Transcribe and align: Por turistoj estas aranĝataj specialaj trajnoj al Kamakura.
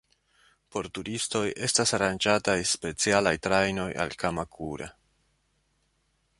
Por 0.75 0.87
turistoj 0.97 1.41
estas 1.67 1.93
aranĝataj 1.97 2.57
specialaj 2.71 3.35
trajnoj 3.49 3.87
al 4.07 4.19
Kamakura. 4.25 4.89